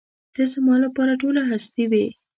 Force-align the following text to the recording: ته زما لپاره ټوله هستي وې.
ته 0.33 0.41
زما 0.53 0.75
لپاره 0.85 1.19
ټوله 1.21 1.41
هستي 1.51 1.83
وې. 1.91 2.05